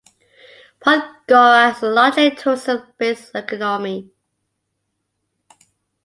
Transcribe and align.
Podgora 0.83 1.73
has 1.73 1.83
a 1.83 1.87
largely 1.87 2.31
tourism-based 2.31 3.35
economy. 3.35 4.09